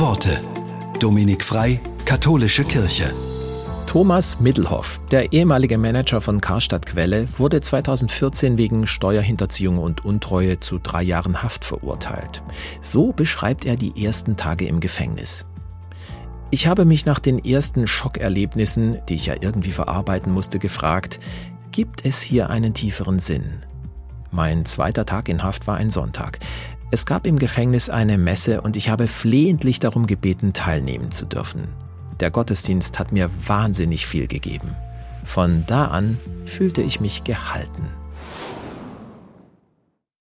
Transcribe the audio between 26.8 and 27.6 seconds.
Es gab im